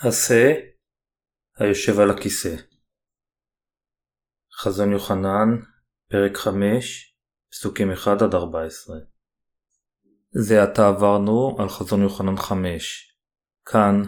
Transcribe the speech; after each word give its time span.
עשה 0.00 0.52
היושב 1.58 2.00
על 2.00 2.10
הכיסא 2.10 2.56
חזון 4.58 4.92
יוחנן, 4.92 5.48
פרק 6.10 6.36
5, 6.36 7.16
פסוקים 7.50 7.92
1-14 7.92 7.96
זה 10.30 10.62
עתה 10.62 10.88
עברנו 10.88 11.56
על 11.58 11.68
חזון 11.68 12.02
יוחנן 12.02 12.36
5. 12.36 13.16
כאן, 13.64 14.02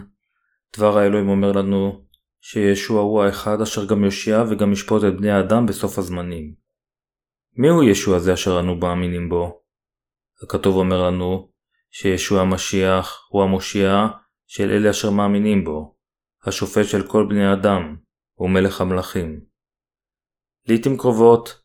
דבר 0.77 0.97
האלוהים 0.97 1.29
אומר 1.29 1.51
לנו 1.51 2.05
שישוע 2.41 3.01
הוא 3.01 3.23
האחד 3.23 3.61
אשר 3.61 3.85
גם 3.85 4.03
יושיע 4.03 4.43
וגם 4.49 4.71
ישפוט 4.71 5.03
את 5.03 5.17
בני 5.17 5.31
האדם 5.31 5.65
בסוף 5.65 5.97
הזמנים. 5.97 6.55
מיהו 7.53 7.83
ישוע 7.83 8.19
זה 8.19 8.33
אשר 8.33 8.59
אנו 8.59 8.75
מאמינים 8.75 9.29
בו? 9.29 9.63
הכתוב 10.43 10.75
אומר 10.75 11.07
לנו 11.07 11.51
שישוע 11.91 12.41
המשיח 12.41 13.27
הוא 13.29 13.43
המושיע 13.43 14.07
של 14.51 14.71
אלה 14.71 14.89
אשר 14.89 15.11
מאמינים 15.11 15.63
בו, 15.63 15.95
השופט 16.43 16.85
של 16.85 17.07
כל 17.07 17.25
בני 17.29 17.53
אדם, 17.53 17.95
ומלך 18.37 18.81
המלכים. 18.81 19.41
לעיתים 20.67 20.97
קרובות, 20.97 21.61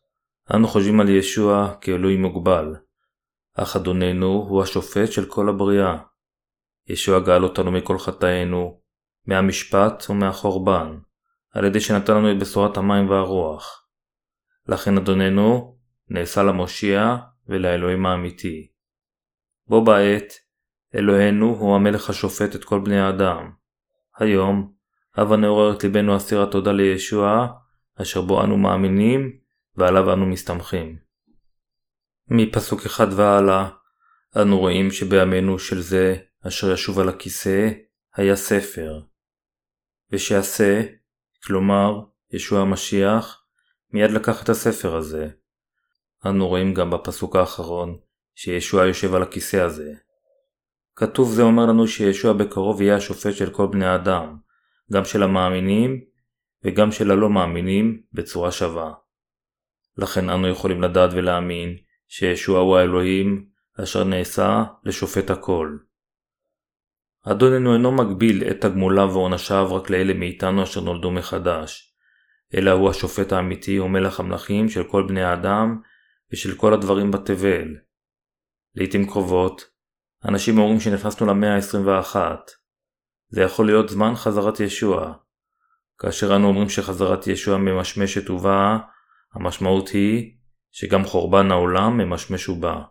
אנו 0.55 0.67
חושבים 0.67 0.99
על 0.99 1.09
ישוע 1.09 1.75
כאלוהים 1.81 2.21
מוגבל, 2.21 2.75
אך 3.53 3.75
אדוננו 3.75 4.45
הוא 4.49 4.63
השופט 4.63 5.11
של 5.11 5.25
כל 5.25 5.49
הבריאה. 5.49 5.97
ישוע 6.87 7.19
גאל 7.19 7.43
אותנו 7.43 7.71
מכל 7.71 7.99
חטאינו, 7.99 8.81
מהמשפט 9.25 10.09
ומהחורבן, 10.09 10.97
על 11.51 11.65
ידי 11.65 11.79
שנתן 11.79 12.13
לנו 12.13 12.31
את 12.31 12.39
בשורת 12.39 12.77
המים 12.77 13.09
והרוח. 13.09 13.87
לכן 14.67 14.97
אדוננו 14.97 15.77
נעשה 16.09 16.43
למושיע 16.43 17.15
ולאלוהים 17.47 18.05
האמיתי. 18.05 18.71
בו 19.67 19.83
בעת, 19.83 20.44
אלוהינו 20.95 21.45
הוא 21.45 21.75
המלך 21.75 22.09
השופט 22.09 22.55
את 22.55 22.63
כל 22.63 22.79
בני 22.79 22.99
האדם. 22.99 23.51
היום, 24.17 24.73
הבה 25.15 25.37
נעורר 25.37 25.75
את 25.75 25.83
ליבנו 25.83 26.17
אסיר 26.17 26.43
התודה 26.43 26.71
לישוע, 26.71 27.47
אשר 28.01 28.21
בו 28.21 28.43
אנו 28.43 28.57
מאמינים 28.57 29.39
ועליו 29.75 30.13
אנו 30.13 30.25
מסתמכים. 30.25 30.97
מפסוק 32.27 32.85
אחד 32.85 33.07
והלאה, 33.13 33.69
אנו 34.41 34.59
רואים 34.59 34.91
שבימינו 34.91 35.59
של 35.59 35.81
זה 35.81 36.15
אשר 36.47 36.71
ישוב 36.71 36.99
על 36.99 37.09
הכיסא, 37.09 37.69
היה 38.15 38.35
ספר. 38.35 39.01
ושעשה, 40.11 40.81
כלומר, 41.43 42.01
ישוע 42.31 42.61
המשיח, 42.61 43.45
מיד 43.93 44.11
לקח 44.11 44.43
את 44.43 44.49
הספר 44.49 44.95
הזה. 44.95 45.29
אנו 46.25 46.47
רואים 46.47 46.73
גם 46.73 46.89
בפסוק 46.89 47.35
האחרון, 47.35 47.97
שישוע 48.35 48.85
יושב 48.85 49.15
על 49.15 49.23
הכיסא 49.23 49.57
הזה. 49.57 49.93
כתוב 50.95 51.31
זה 51.31 51.41
אומר 51.41 51.65
לנו 51.65 51.87
שישוע 51.87 52.33
בקרוב 52.33 52.81
יהיה 52.81 52.95
השופט 52.95 53.33
של 53.33 53.49
כל 53.49 53.67
בני 53.67 53.85
האדם, 53.85 54.37
גם 54.93 55.05
של 55.05 55.23
המאמינים 55.23 56.01
וגם 56.63 56.91
של 56.91 57.11
הלא 57.11 57.29
מאמינים 57.29 58.01
בצורה 58.13 58.51
שווה. 58.51 58.93
לכן 59.97 60.29
אנו 60.29 60.47
יכולים 60.47 60.81
לדעת 60.81 61.09
ולהאמין 61.13 61.77
שישוע 62.07 62.59
הוא 62.59 62.77
האלוהים 62.77 63.45
אשר 63.83 64.03
נעשה 64.03 64.63
לשופט 64.83 65.29
הכל. 65.29 65.77
אדוננו 67.27 67.73
אינו 67.73 67.91
מגביל 67.91 68.43
את 68.51 68.61
תגמוליו 68.61 69.09
ועונשיו 69.13 69.75
רק 69.75 69.89
לאלה 69.89 70.13
מאיתנו 70.13 70.63
אשר 70.63 70.81
נולדו 70.81 71.11
מחדש, 71.11 71.95
אלא 72.53 72.71
הוא 72.71 72.89
השופט 72.89 73.33
האמיתי 73.33 73.79
ומלך 73.79 74.19
המלכים 74.19 74.69
של 74.69 74.83
כל 74.83 75.05
בני 75.07 75.23
האדם 75.23 75.81
ושל 76.33 76.55
כל 76.55 76.73
הדברים 76.73 77.11
בתבל. 77.11 77.75
לעיתים 78.75 79.07
קרובות, 79.07 79.74
אנשים 80.27 80.59
אומרים 80.59 80.79
שנכנסנו 80.79 81.27
למאה 81.27 81.55
ה-21. 81.55 82.15
זה 83.29 83.41
יכול 83.41 83.65
להיות 83.65 83.89
זמן 83.89 84.15
חזרת 84.15 84.59
ישוע. 84.59 85.13
כאשר 85.97 86.35
אנו 86.35 86.47
אומרים 86.47 86.69
שחזרת 86.69 87.27
ישוע 87.27 87.57
ממשמשת 87.57 88.29
ובאה, 88.29 88.77
המשמעות 89.33 89.89
היא 89.89 90.35
שגם 90.71 91.05
חורבן 91.05 91.51
העולם 91.51 91.97
ממשמש 91.97 92.49
ובא. 92.49 92.81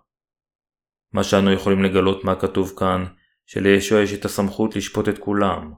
מה 1.12 1.24
שאנו 1.24 1.52
יכולים 1.52 1.82
לגלות 1.82 2.24
מה 2.24 2.40
כתוב 2.40 2.72
כאן, 2.78 3.04
שלישוע 3.46 4.00
יש 4.00 4.14
את 4.14 4.24
הסמכות 4.24 4.76
לשפוט 4.76 5.08
את 5.08 5.18
כולם. 5.18 5.72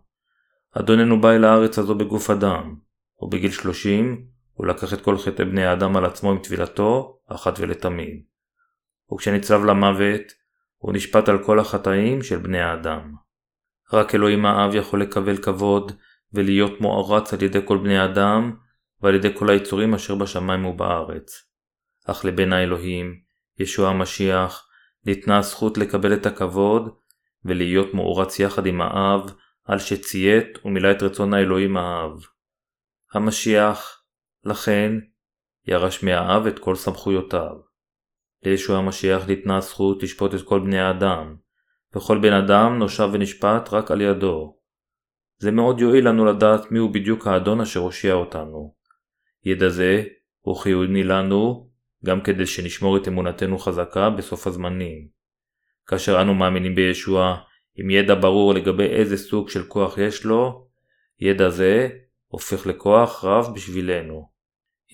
אדוננו 0.79 1.21
בא 1.21 1.31
אל 1.31 1.45
הארץ 1.45 1.79
הזו 1.79 1.95
בגוף 1.95 2.31
אדם, 2.31 2.77
ובגיל 3.23 3.51
30 3.51 4.27
הוא 4.53 4.67
לקח 4.67 4.95
את 4.95 5.01
כל 5.01 5.19
חטאי 5.19 5.45
בני 5.45 5.65
האדם 5.67 5.97
על 5.97 6.05
עצמו 6.05 6.31
עם 6.31 6.39
טבילתו, 6.39 7.19
אחת 7.27 7.59
ולתמיד. 7.59 8.23
וכשנצלב 9.13 9.65
למוות, 9.65 10.23
הוא 10.87 10.95
נשפט 10.95 11.29
על 11.29 11.45
כל 11.45 11.59
החטאים 11.59 12.23
של 12.23 12.39
בני 12.39 12.61
האדם. 12.61 13.15
רק 13.93 14.15
אלוהים 14.15 14.47
האב 14.47 14.75
יכול 14.75 15.03
לקבל 15.03 15.37
כבוד 15.37 15.93
ולהיות 16.33 16.81
מוערץ 16.81 17.35
על 17.35 17.43
ידי 17.43 17.59
כל 17.65 17.79
בני 17.79 17.99
האדם 17.99 18.57
ועל 19.03 19.15
ידי 19.15 19.29
כל 19.35 19.51
היצורים 19.51 19.95
אשר 19.95 20.15
בשמיים 20.15 20.65
ובארץ. 20.65 21.45
אך 22.07 22.25
לבן 22.25 22.53
האלוהים, 22.53 23.21
ישוע 23.59 23.89
המשיח, 23.89 24.69
ניתנה 25.05 25.39
הזכות 25.39 25.79
לקבל 25.79 26.15
את 26.15 26.27
הכבוד 26.27 26.95
ולהיות 27.45 27.95
מוערץ 27.95 28.41
יחד 28.41 28.67
עם 28.67 28.81
האב 28.81 29.31
על 29.65 29.79
שציית 29.79 30.59
ומילא 30.65 30.91
את 30.91 31.03
רצון 31.03 31.35
האלוהים 31.35 31.77
האב. 31.77 32.21
המשיח, 33.13 34.03
לכן, 34.45 34.93
ירש 35.67 36.05
מהאב 36.05 36.47
את 36.47 36.59
כל 36.59 36.75
סמכויותיו. 36.75 37.66
לישוע 38.43 38.79
המשיח 38.79 39.27
ניתנה 39.27 39.57
הזכות 39.57 40.03
לשפוט 40.03 40.35
את 40.35 40.43
כל 40.43 40.61
בני 40.61 40.79
האדם, 40.79 41.37
וכל 41.97 42.19
בן 42.19 42.33
אדם 42.33 42.79
נושב 42.79 43.09
ונשפט 43.13 43.69
רק 43.73 43.91
על 43.91 44.01
ידו. 44.01 44.57
זה 45.39 45.51
מאוד 45.51 45.81
יועיל 45.81 46.09
לנו 46.09 46.25
לדעת 46.25 46.73
מיהו 46.73 46.93
בדיוק 46.93 47.27
האדון 47.27 47.61
אשר 47.61 47.81
הושיע 47.81 48.15
אותנו. 48.15 48.75
ידע 49.45 49.69
זה 49.69 50.05
הוא 50.41 50.57
חיוני 50.57 51.05
לנו 51.05 51.71
גם 52.05 52.21
כדי 52.21 52.47
שנשמור 52.47 52.97
את 52.97 53.09
אמונתנו 53.09 53.59
חזקה 53.59 54.11
בסוף 54.11 54.47
הזמנים. 54.47 55.09
כאשר 55.87 56.23
אנו 56.23 56.35
מאמינים 56.35 56.75
בישוע 56.75 57.37
עם 57.77 57.91
ידע 57.91 58.15
ברור 58.15 58.55
לגבי 58.55 58.87
איזה 58.87 59.17
סוג 59.17 59.51
של 59.51 59.65
כוח 59.65 59.99
יש 59.99 60.25
לו, 60.25 60.67
ידע 61.21 61.49
זה 61.49 61.89
הופך 62.27 62.67
לכוח 62.67 63.25
רב 63.25 63.55
בשבילנו. 63.55 64.29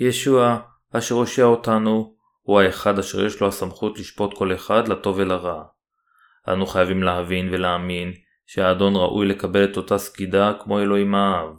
ישוע 0.01 0.59
אשר 0.93 1.15
הושיע 1.15 1.45
אותנו 1.45 2.12
הוא 2.43 2.61
האחד 2.61 2.99
אשר 2.99 3.25
יש 3.25 3.41
לו 3.41 3.49
הסמכות 3.49 3.99
לשפוט 3.99 4.35
כל 4.35 4.55
אחד 4.55 4.89
לטוב 4.89 5.17
ולרע. 5.19 5.65
אנו 6.49 6.67
חייבים 6.67 7.03
להבין 7.03 7.49
ולהאמין 7.53 8.13
שהאדון 8.47 8.97
ראוי 8.97 9.27
לקבל 9.27 9.65
את 9.65 9.77
אותה 9.77 9.99
סקידה 9.99 10.53
כמו 10.61 10.81
אלוהים 10.81 11.15
האב. 11.15 11.57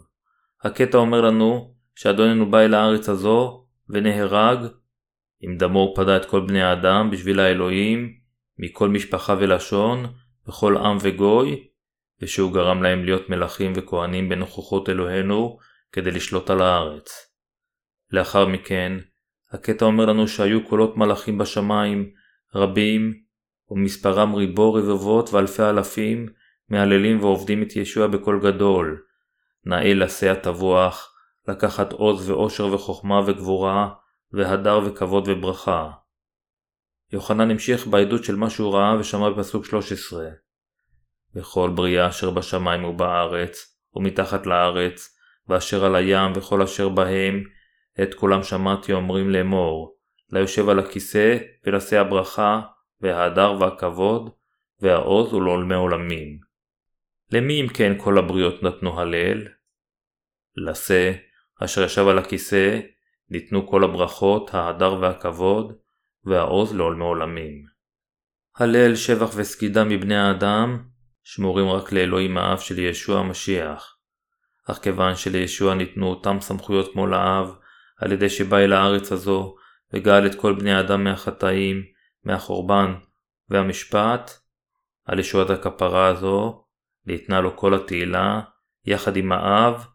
הקטע 0.63 0.97
אומר 0.97 1.21
לנו 1.21 1.73
שאדוננו 1.95 2.51
בא 2.51 2.59
אל 2.59 2.73
הארץ 2.73 3.09
הזו 3.09 3.65
ונהרג 3.89 4.59
עם 5.41 5.57
דמו 5.57 5.79
הוא 5.79 5.95
פדה 5.95 6.17
את 6.17 6.25
כל 6.25 6.39
בני 6.47 6.63
האדם 6.63 7.09
בשביל 7.11 7.39
האלוהים 7.39 8.13
מכל 8.59 8.89
משפחה 8.89 9.35
ולשון 9.39 10.13
וכל 10.47 10.77
עם 10.77 10.97
וגוי 11.01 11.67
ושהוא 12.21 12.53
גרם 12.53 12.83
להם 12.83 13.05
להיות 13.05 13.29
מלכים 13.29 13.73
וכהנים 13.75 14.29
בנוכחות 14.29 14.89
אלוהינו 14.89 15.57
כדי 15.91 16.11
לשלוט 16.11 16.49
על 16.49 16.61
הארץ. 16.61 17.33
לאחר 18.11 18.45
מכן 18.45 18.97
הקטע 19.53 19.85
אומר 19.85 20.05
לנו 20.05 20.27
שהיו 20.27 20.67
קולות 20.67 20.97
מלאכים 20.97 21.37
בשמיים, 21.37 22.09
רבים, 22.55 23.13
ומספרם 23.69 24.35
ריבו 24.35 24.73
רבבות 24.73 25.33
ואלפי 25.33 25.63
אלפים, 25.63 26.29
מהללים 26.69 27.23
ועובדים 27.23 27.63
את 27.63 27.75
ישוע 27.75 28.07
בקול 28.07 28.39
גדול. 28.43 29.03
נאה 29.65 29.93
לשא 29.93 30.31
התבוח, 30.31 31.13
לקחת 31.47 31.93
עוז 31.93 32.29
ואושר 32.29 32.73
וחוכמה 32.73 33.21
וגבורה, 33.25 33.89
והדר 34.31 34.79
וכבוד 34.85 35.27
וברכה. 35.27 35.91
יוחנן 37.13 37.51
המשיך 37.51 37.87
בעדות 37.87 38.23
של 38.23 38.35
מה 38.35 38.49
שהוא 38.49 38.73
ראה 38.73 38.99
ושמע 38.99 39.29
בפסוק 39.29 39.65
13. 39.65 40.27
וכל 41.35 41.69
בריאה 41.75 42.09
אשר 42.09 42.29
בשמיים 42.29 42.83
ובארץ, 42.83 43.77
ומתחת 43.95 44.45
לארץ, 44.45 45.17
ואשר 45.47 45.85
על 45.85 45.95
הים 45.95 46.31
וכל 46.35 46.61
אשר 46.61 46.89
בהם, 46.89 47.43
את 48.01 48.13
כולם 48.13 48.43
שמעתי 48.43 48.93
אומרים 48.93 49.29
לאמור, 49.29 49.97
ליושב 50.29 50.69
על 50.69 50.79
הכיסא 50.79 51.37
ולשא 51.65 51.99
הברכה, 51.99 52.61
וההדר 53.01 53.57
והכבוד, 53.59 54.29
והעוז 54.81 55.33
ולעולמי 55.33 55.75
עולמים. 55.75 56.39
למי 57.31 57.61
אם 57.61 57.67
כן 57.67 57.93
כל 57.97 58.17
הבריות 58.17 58.63
נתנו 58.63 58.99
הלל? 58.99 59.47
לשא, 60.55 61.11
אשר 61.63 61.83
ישב 61.83 62.07
על 62.07 62.17
הכיסא, 62.17 62.79
ניתנו 63.29 63.67
כל 63.67 63.83
הברכות, 63.83 64.53
ההדר 64.53 64.97
והכבוד, 65.01 65.73
והעוז 66.25 66.75
לעולמי 66.75 67.03
עולמים. 67.03 67.65
הלל, 68.55 68.95
שבח 68.95 69.29
וסגידה 69.35 69.83
מבני 69.83 70.17
האדם, 70.17 70.83
שמורים 71.23 71.69
רק 71.69 71.91
לאלוהים 71.91 72.37
האב 72.37 72.59
של 72.59 72.79
ישוע 72.79 73.19
המשיח. 73.19 73.97
אך 74.69 74.77
כיוון 74.77 75.15
שלישוע 75.15 75.75
ניתנו 75.75 76.07
אותם 76.07 76.37
סמכויות 76.41 76.93
כמו 76.93 77.07
לאב, 77.07 77.55
על 77.97 78.11
ידי 78.11 78.29
שבא 78.29 78.57
אל 78.57 78.73
הארץ 78.73 79.11
הזו, 79.11 79.55
וגאל 79.93 80.25
את 80.25 80.35
כל 80.35 80.53
בני 80.53 80.73
האדם 80.73 81.03
מהחטאים, 81.03 81.83
מהחורבן 82.23 82.93
והמשפט, 83.49 84.31
על 85.05 85.19
ישועת 85.19 85.49
הכפרה 85.49 86.07
הזו, 86.07 86.65
ניתנה 87.05 87.41
לו 87.41 87.57
כל 87.57 87.73
התהילה, 87.73 88.41
יחד 88.85 89.17
עם 89.17 89.31
האב, 89.31 89.85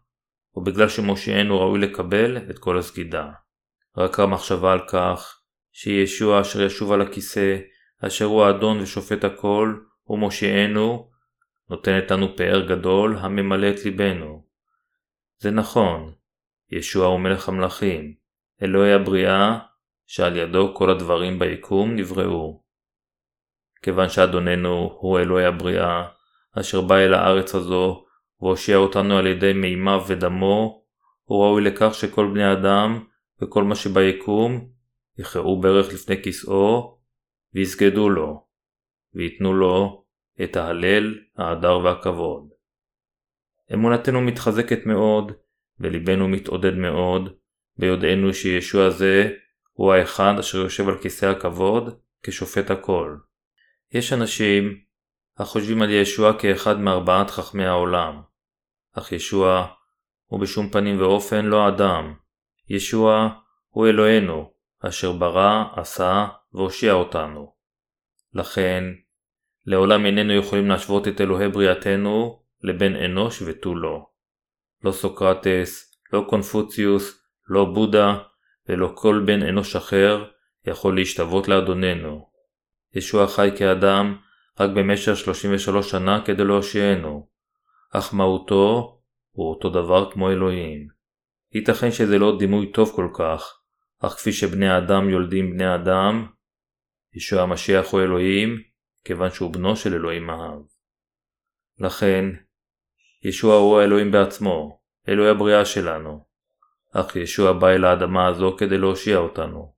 או 0.55 0.63
בגלל 0.63 0.89
שמושיענו 0.89 1.59
ראוי 1.59 1.79
לקבל 1.79 2.37
את 2.49 2.59
כל 2.59 2.77
הסגידה. 2.77 3.31
רק 3.97 4.19
המחשבה 4.19 4.73
על 4.73 4.79
כך 4.87 5.41
שישוע 5.71 6.41
אשר 6.41 6.61
ישוב 6.61 6.91
על 6.91 7.01
הכיסא, 7.01 7.57
אשר 8.05 8.25
הוא 8.25 8.43
האדון 8.43 8.79
ושופט 8.79 9.23
הכל, 9.23 9.79
ומושיענו, 10.07 11.09
נותנת 11.69 12.11
לנו 12.11 12.37
פאר 12.37 12.67
גדול 12.67 13.17
הממלא 13.19 13.69
את 13.69 13.85
ליבנו. 13.85 14.45
זה 15.37 15.51
נכון, 15.51 16.13
ישוע 16.71 17.07
הוא 17.07 17.19
מלך 17.19 17.49
המלכים, 17.49 18.13
אלוהי 18.63 18.93
הבריאה, 18.93 19.59
שעל 20.07 20.37
ידו 20.37 20.75
כל 20.75 20.89
הדברים 20.89 21.39
ביקום 21.39 21.95
נבראו. 21.95 22.63
כיוון 23.81 24.09
שאדוננו 24.09 24.97
הוא 24.99 25.19
אלוהי 25.19 25.45
הבריאה, 25.45 26.07
אשר 26.59 26.81
בא 26.81 26.95
אל 26.95 27.13
הארץ 27.13 27.55
הזו, 27.55 28.05
והושיע 28.41 28.77
אותנו 28.77 29.17
על 29.17 29.27
ידי 29.27 29.53
מימיו 29.53 30.01
ודמו, 30.07 30.83
הוא 31.23 31.43
ראוי 31.43 31.61
לכך 31.61 31.93
שכל 31.93 32.29
בני 32.33 32.53
אדם 32.53 33.05
וכל 33.41 33.63
מה 33.63 33.75
שביקום 33.75 34.69
יכרעו 35.17 35.61
ברך 35.61 35.93
לפני 35.93 36.23
כיסאו, 36.23 36.99
ויסגדו 37.53 38.09
לו, 38.09 38.47
ויתנו 39.13 39.53
לו 39.53 40.05
את 40.43 40.55
ההלל, 40.55 41.15
ההדר 41.37 41.79
והכבוד. 41.79 42.49
אמונתנו 43.73 44.21
מתחזקת 44.21 44.85
מאוד, 44.85 45.31
וליבנו 45.79 46.27
מתעודד 46.27 46.75
מאוד, 46.75 47.33
ביודענו 47.77 48.33
שישוע 48.33 48.89
זה 48.89 49.31
הוא 49.73 49.93
האחד 49.93 50.33
אשר 50.39 50.57
יושב 50.57 50.89
על 50.89 50.97
כיסא 50.97 51.25
הכבוד 51.25 51.99
כשופט 52.23 52.71
הכל. 52.71 53.17
יש 53.91 54.13
אנשים 54.13 54.77
החושבים 55.37 55.81
על 55.81 55.89
ישוע 55.89 56.39
כאחד 56.39 56.79
מארבעת 56.79 57.29
חכמי 57.29 57.65
העולם, 57.65 58.21
אך 58.93 59.11
ישוע 59.11 59.67
הוא 60.25 60.39
בשום 60.39 60.69
פנים 60.69 61.01
ואופן 61.01 61.45
לא 61.45 61.67
אדם. 61.67 62.13
ישוע 62.69 63.29
הוא 63.69 63.87
אלוהינו, 63.87 64.51
אשר 64.79 65.11
ברא, 65.11 65.63
עשה 65.75 66.27
והושיע 66.53 66.93
אותנו. 66.93 67.53
לכן, 68.33 68.83
לעולם 69.65 70.05
איננו 70.05 70.33
יכולים 70.33 70.67
להשוות 70.67 71.07
את 71.07 71.21
אלוהי 71.21 71.49
בריאתנו 71.49 72.43
לבן 72.61 72.95
אנוש 72.95 73.41
ותו 73.41 73.75
לא. 73.75 74.05
לא 74.83 74.91
סוקרטס, 74.91 75.95
לא 76.13 76.25
קונפוציוס, 76.29 77.23
לא 77.47 77.65
בודה 77.65 78.17
ולא 78.69 78.91
כל 78.95 79.23
בן 79.25 79.43
אנוש 79.43 79.75
אחר 79.75 80.25
יכול 80.65 80.95
להשתוות 80.95 81.47
לאדוננו. 81.47 82.29
ישוע 82.93 83.27
חי 83.27 83.49
כאדם 83.57 84.17
רק 84.59 84.69
במשך 84.69 85.15
33 85.15 85.91
שנה 85.91 86.25
כדי 86.25 86.43
להושיענו, 86.43 87.27
אך 87.93 88.13
מהותו 88.13 88.95
הוא 89.31 89.49
אותו 89.49 89.69
דבר 89.69 90.11
כמו 90.11 90.31
אלוהים. 90.31 90.87
ייתכן 91.53 91.91
שזה 91.91 92.17
לא 92.17 92.37
דימוי 92.39 92.71
טוב 92.71 92.91
כל 92.95 93.09
כך, 93.13 93.59
אך 93.99 94.11
כפי 94.11 94.31
שבני 94.31 94.69
האדם 94.69 95.09
יולדים 95.09 95.53
בני 95.53 95.75
אדם, 95.75 96.27
ישוע 97.13 97.41
המשיח 97.41 97.91
הוא 97.91 98.01
אלוהים, 98.01 98.57
כיוון 99.03 99.31
שהוא 99.31 99.53
בנו 99.53 99.75
של 99.75 99.93
אלוהים 99.93 100.29
האב. 100.29 100.61
לכן, 101.79 102.25
ישוע 103.23 103.55
הוא 103.55 103.79
האלוהים 103.79 104.11
בעצמו, 104.11 104.79
אלוהי 105.09 105.29
הבריאה 105.29 105.65
שלנו, 105.65 106.25
אך 106.93 107.15
ישוע 107.15 107.53
בא 107.53 107.67
אל 107.67 107.85
האדמה 107.85 108.27
הזו 108.27 108.55
כדי 108.57 108.77
להושיע 108.77 109.17
אותנו. 109.17 109.73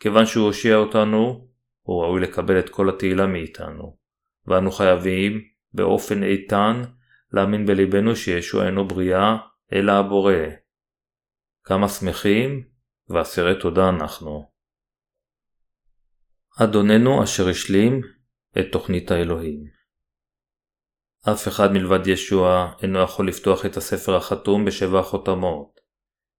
כיוון 0.00 0.26
שהוא 0.26 0.46
הושיע 0.46 0.76
אותנו, 0.76 1.48
הוא 1.82 2.02
ראוי 2.02 2.20
לקבל 2.20 2.58
את 2.58 2.68
כל 2.68 2.88
התהילה 2.88 3.26
מאיתנו, 3.26 3.96
ואנו 4.46 4.70
חייבים, 4.70 5.40
באופן 5.74 6.22
איתן, 6.22 6.82
להאמין 7.32 7.66
בליבנו 7.66 8.16
שישוע 8.16 8.66
אינו 8.66 8.88
בריאה, 8.88 9.36
אלא 9.72 9.92
הבורא. 9.92 10.34
כמה 11.64 11.88
שמחים 11.88 12.64
ואסירי 13.08 13.60
תודה 13.60 13.88
אנחנו. 13.88 14.50
אדוננו 16.62 17.24
אשר 17.24 17.48
השלים 17.48 18.00
את 18.58 18.66
תוכנית 18.72 19.10
האלוהים. 19.10 19.79
אף 21.28 21.48
אחד 21.48 21.72
מלבד 21.72 22.06
ישוע 22.06 22.72
אינו 22.82 22.98
יכול 22.98 23.28
לפתוח 23.28 23.66
את 23.66 23.76
הספר 23.76 24.16
החתום 24.16 24.64
בשבע 24.64 25.00
החותמות. 25.00 25.80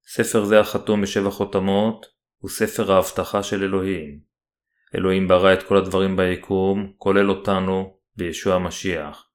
ספר 0.08 0.46
זה 0.46 0.60
החתום 0.60 1.02
בשבע 1.02 1.30
חותמות 1.30 2.06
הוא 2.38 2.50
ספר 2.50 2.92
ההבטחה 2.92 3.44
של 3.44 3.64
אלוהים. 3.64 4.20
אלוהים 4.96 5.28
ברא 5.28 5.54
את 5.54 5.64
כל 5.64 5.78
הדברים 5.78 6.18
ביקום, 6.18 6.94
כולל 6.98 7.30
אותנו, 7.30 7.98
בישוע 8.16 8.56
המשיח. 8.56 9.28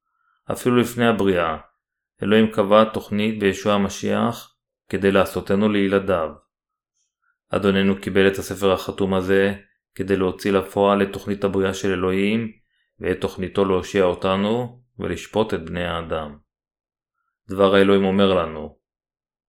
אפילו 0.52 0.76
לפני 0.76 1.06
הבריאה, 1.06 1.56
אלוהים 2.22 2.52
קבע 2.52 2.84
תוכנית 2.84 3.38
בישוע 3.38 3.75
המשיח 3.75 4.56
כדי 4.88 5.10
לעשותנו 5.10 5.69
לילדיו. 5.69 6.31
אדוננו 7.50 8.00
קיבל 8.00 8.28
את 8.28 8.38
הספר 8.38 8.72
החתום 8.72 9.14
הזה 9.14 9.54
כדי 9.94 10.16
להוציא 10.16 10.52
לפועל 10.52 11.02
את 11.02 11.08
תוכנית 11.12 11.44
הבריאה 11.44 11.75
של 11.75 11.92
אלוהים 11.92 12.52
ואת 13.00 13.20
תוכניתו 13.20 13.64
להושיע 13.64 14.04
אותנו 14.04 14.82
ולשפוט 14.98 15.54
את 15.54 15.64
בני 15.64 15.84
האדם. 15.84 16.38
דבר 17.48 17.75
האלוהים 17.75 18.04
אומר 18.04 18.34
לנו, 18.34 18.78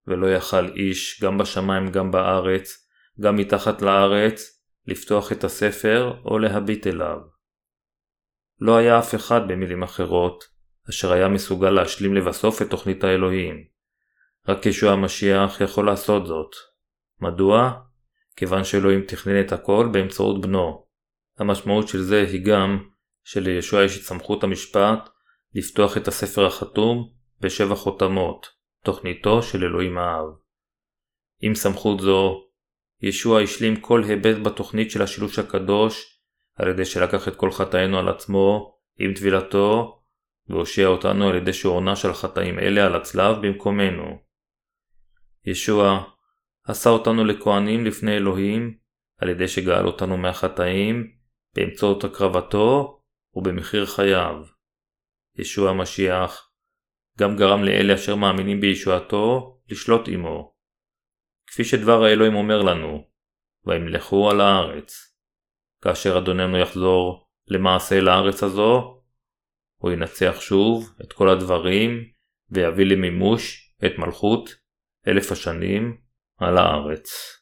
ולא 0.07 0.27
יכל 0.27 0.67
איש 0.67 1.21
גם 1.23 1.37
בשמיים 1.37 1.91
גם 1.91 2.11
בארץ, 2.11 2.87
גם 3.19 3.35
מתחת 3.35 3.81
לארץ, 3.81 4.63
לפתוח 4.87 5.31
את 5.31 5.43
הספר 5.43 6.21
או 6.25 6.39
להביט 6.39 6.87
אליו. 6.87 7.17
לא 8.59 8.77
היה 8.77 8.99
אף 8.99 9.15
אחד 9.15 9.41
במילים 9.47 9.83
אחרות, 9.83 10.43
אשר 10.89 11.11
היה 11.11 11.27
מסוגל 11.27 11.69
להשלים 11.69 12.15
לבסוף 12.15 12.61
את 12.61 12.69
תוכנית 12.69 13.03
האלוהים. 13.03 13.63
רק 14.47 14.65
ישוע 14.65 14.91
המשיח 14.91 15.61
יכול 15.61 15.85
לעשות 15.85 16.27
זאת. 16.27 16.51
מדוע? 17.21 17.81
כיוון 18.35 18.63
שאלוהים 18.63 19.01
תכנן 19.01 19.41
את 19.41 19.51
הכל 19.51 19.89
באמצעות 19.91 20.41
בנו. 20.41 20.85
המשמעות 21.39 21.87
של 21.87 22.01
זה 22.01 22.21
היא 22.21 22.45
גם 22.45 22.79
שלישוע 23.23 23.83
יש 23.83 23.97
את 23.97 24.03
סמכות 24.03 24.43
המשפט 24.43 25.09
לפתוח 25.55 25.97
את 25.97 26.07
הספר 26.07 26.45
החתום 26.45 27.09
בשבע 27.41 27.75
חותמות, 27.75 28.47
תוכניתו 28.83 29.43
של 29.43 29.63
אלוהים 29.63 29.97
האב. 29.97 30.25
עם 31.41 31.55
סמכות 31.55 31.99
זו, 31.99 32.43
ישוע 33.01 33.41
השלים 33.41 33.81
כל 33.81 34.03
היבט 34.03 34.37
בתוכנית 34.43 34.91
של 34.91 35.01
השילוש 35.01 35.39
הקדוש, 35.39 36.21
על 36.55 36.67
ידי 36.67 36.85
שלקח 36.85 37.27
את 37.27 37.35
כל 37.35 37.51
חטאינו 37.51 37.99
על 37.99 38.09
עצמו, 38.09 38.77
עם 38.99 39.13
טבילתו, 39.13 40.01
והושיע 40.49 40.87
אותנו 40.87 41.29
על 41.29 41.35
ידי 41.35 41.53
שעונה 41.53 41.95
של 41.95 42.13
חטאים 42.13 42.59
אלה 42.59 42.85
על 42.85 42.95
הצלב 42.95 43.35
במקומנו. 43.41 44.19
ישוע 45.45 46.03
עשה 46.63 46.89
אותנו 46.89 47.25
לכהנים 47.25 47.85
לפני 47.85 48.17
אלוהים, 48.17 48.77
על 49.17 49.29
ידי 49.29 49.47
שגאל 49.47 49.85
אותנו 49.85 50.17
מהחטאים, 50.17 51.11
באמצעות 51.55 52.03
הקרבתו 52.03 52.99
ובמחיר 53.33 53.85
חייו. 53.85 54.56
ישוע 55.37 55.69
המשיח 55.69 56.51
גם 57.19 57.35
גרם 57.35 57.63
לאלה 57.63 57.95
אשר 57.95 58.15
מאמינים 58.15 58.61
בישועתו 58.61 59.57
לשלוט 59.69 60.07
עמו. 60.07 60.53
כפי 61.47 61.63
שדבר 61.63 62.03
האלוהים 62.03 62.35
אומר 62.35 62.61
לנו, 62.61 63.07
וימלכו 63.65 64.31
על 64.31 64.41
הארץ. 64.41 65.17
כאשר 65.83 66.17
אדוננו 66.17 66.57
יחזור 66.57 67.27
למעשה 67.47 68.01
לארץ 68.01 68.43
הזו, 68.43 69.03
הוא 69.81 69.91
ינצח 69.91 70.35
שוב 70.39 70.93
את 71.01 71.13
כל 71.13 71.29
הדברים 71.29 72.11
ויביא 72.49 72.85
למימוש 72.85 73.73
את 73.85 73.91
מלכות 73.97 74.49
אלף 75.07 75.31
השנים 75.31 75.97
על 76.37 76.57
הארץ. 76.57 77.36